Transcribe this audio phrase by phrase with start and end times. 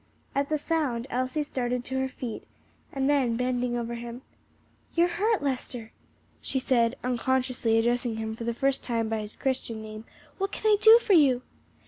[0.33, 2.47] At the sound Elsie started to her feet,
[2.91, 4.23] then bending over him,
[4.95, 5.91] "You're hurt, Lester,"
[6.41, 10.05] she said, unconsciously addressing him for the first time by his Christian name;
[10.39, 11.43] "what can I do for you?"